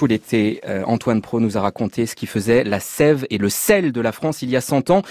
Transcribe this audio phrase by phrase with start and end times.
[0.00, 3.50] tout l'été, euh, Antoine Pro nous a raconté ce qui faisait la sève et le
[3.50, 5.02] sel de la France il y a 100 ans.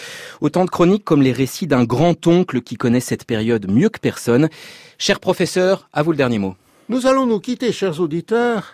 [0.41, 4.49] Autant de chroniques comme les récits d'un grand-oncle qui connaît cette période mieux que personne.
[4.97, 6.55] Cher professeur, à vous le dernier mot.
[6.87, 8.73] Nous allons nous quitter, chers auditeurs,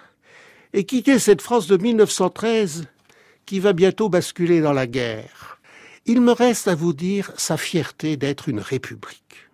[0.71, 2.85] et quitter cette France de 1913
[3.45, 5.59] qui va bientôt basculer dans la guerre.
[6.05, 9.49] Il me reste à vous dire sa fierté d'être une république.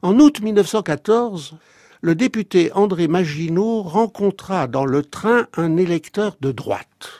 [0.00, 1.58] En août 1914,
[2.06, 7.10] le député André Maginot rencontra dans le train un électeur de droite.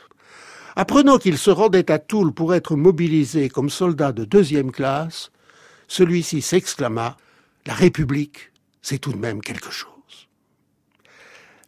[0.77, 5.29] Apprenant qu'il se rendait à Toul pour être mobilisé comme soldat de deuxième classe,
[5.89, 7.17] celui-ci s'exclama
[7.65, 10.29] La République, c'est tout de même quelque chose.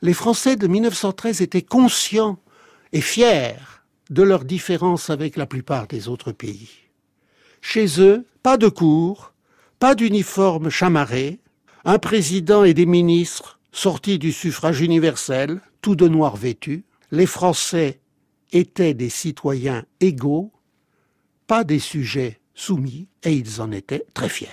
[0.02, 2.40] Les Français de 1913 étaient conscients
[2.94, 3.58] et fiers
[4.10, 6.70] de leurs différences avec la plupart des autres pays.
[7.60, 9.34] Chez eux, pas de cours,
[9.78, 11.42] pas d'uniforme chamarré,
[11.86, 16.84] un président et des ministres sortis du suffrage universel, tout de noir vêtus.
[17.12, 18.00] Les Français
[18.52, 20.52] étaient des citoyens égaux,
[21.48, 24.48] pas des sujets soumis, et ils en étaient très fiers.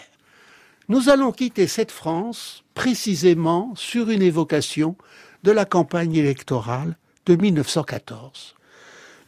[0.89, 4.97] Nous allons quitter cette France précisément sur une évocation
[5.43, 8.55] de la campagne électorale de 1914.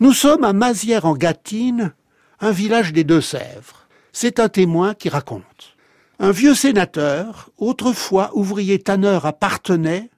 [0.01, 1.92] Nous sommes à Mazières en Gâtine,
[2.41, 3.89] un village des Deux-Sèvres.
[4.12, 5.77] C'est un témoin qui raconte.
[6.20, 10.11] Un vieux sénateur, autrefois ouvrier tanneur à Parthenay,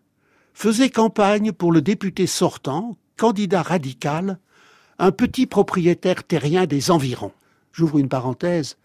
[0.54, 4.38] faisait campagne pour le député sortant, candidat radical,
[4.98, 7.32] un petit propriétaire terrien des environs.
[7.72, 8.78] J'ouvre une parenthèse.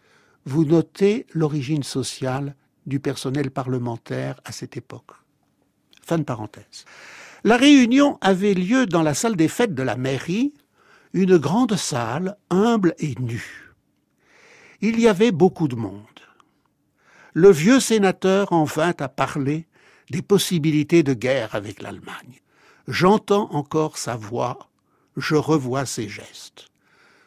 [0.46, 2.54] Vous notez l'origine sociale
[2.86, 5.12] du personnel parlementaire à cette époque.
[6.06, 6.84] Fin de parenthèse.
[7.46, 10.54] La réunion avait lieu dans la salle des fêtes de la mairie,
[11.14, 13.74] une grande salle humble et nue.
[14.82, 16.15] Il y avait beaucoup de monde
[17.36, 19.68] le vieux sénateur en vint à parler
[20.10, 22.40] des possibilités de guerre avec l'Allemagne.
[22.88, 24.70] J'entends encore sa voix,
[25.18, 26.70] je revois ses gestes.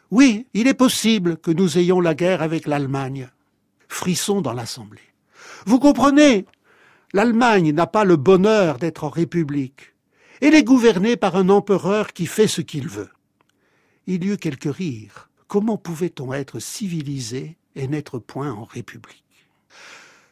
[0.09, 3.29] Oui, il est possible que nous ayons la guerre avec l'Allemagne.
[3.87, 5.13] Frisson dans l'Assemblée.
[5.67, 6.47] Vous comprenez
[7.13, 9.93] L'Allemagne n'a pas le bonheur d'être en République.
[10.41, 13.09] Elle est gouvernée par un empereur qui fait ce qu'il veut.
[14.07, 15.29] Il y eut quelques rires.
[15.47, 19.23] Comment pouvait-on être civilisé et n'être point en République?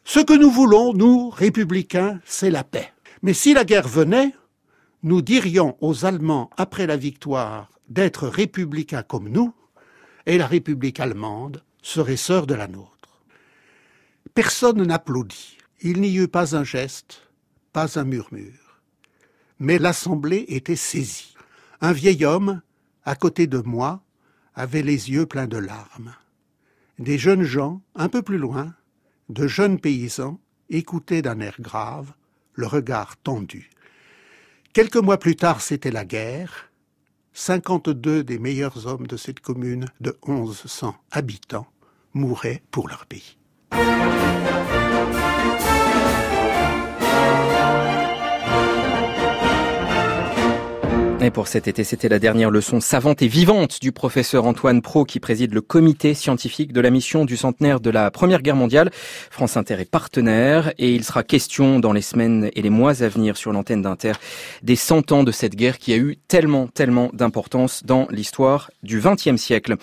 [0.08, 2.94] Ce que nous voulons, nous, républicains, c'est la paix.
[3.20, 4.34] Mais si la guerre venait,
[5.02, 9.52] nous dirions aux Allemands après la victoire d'être républicains comme nous,
[10.24, 13.20] et la République allemande serait sœur de la nôtre.
[14.32, 15.58] Personne n'applaudit.
[15.82, 17.28] Il n'y eut pas un geste,
[17.74, 18.80] pas un murmure.
[19.58, 21.34] Mais l'Assemblée était saisie.
[21.82, 22.62] Un vieil homme,
[23.04, 24.02] à côté de moi,
[24.54, 26.14] avait les yeux pleins de larmes.
[26.98, 28.72] Des jeunes gens, un peu plus loin,
[29.28, 30.38] de jeunes paysans
[30.70, 32.12] écoutaient d'un air grave,
[32.54, 33.70] le regard tendu.
[34.72, 36.70] Quelques mois plus tard, c'était la guerre.
[37.32, 41.68] 52 des meilleurs hommes de cette commune de 1100 habitants
[42.12, 43.38] mouraient pour leur pays.
[51.20, 55.04] Et pour cet été, c'était la dernière leçon savante et vivante du professeur Antoine Pro
[55.04, 58.90] qui préside le comité scientifique de la mission du centenaire de la Première Guerre mondiale.
[59.28, 63.08] France Inter est partenaire et il sera question dans les semaines et les mois à
[63.08, 64.12] venir sur l'antenne d'Inter
[64.62, 69.00] des 100 ans de cette guerre qui a eu tellement, tellement d'importance dans l'histoire du
[69.00, 69.74] XXe siècle.